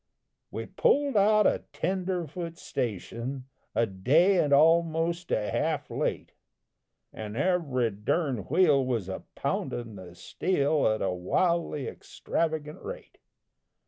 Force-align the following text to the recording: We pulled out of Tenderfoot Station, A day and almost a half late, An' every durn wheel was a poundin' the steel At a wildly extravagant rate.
We 0.49 0.65
pulled 0.65 1.15
out 1.15 1.45
of 1.45 1.71
Tenderfoot 1.73 2.57
Station, 2.57 3.45
A 3.75 3.85
day 3.85 4.43
and 4.43 4.51
almost 4.51 5.31
a 5.31 5.51
half 5.51 5.91
late, 5.91 6.31
An' 7.13 7.35
every 7.35 7.91
durn 7.91 8.39
wheel 8.45 8.83
was 8.83 9.07
a 9.09 9.23
poundin' 9.35 9.97
the 9.97 10.15
steel 10.15 10.87
At 10.87 11.03
a 11.03 11.11
wildly 11.13 11.87
extravagant 11.87 12.81
rate. 12.81 13.19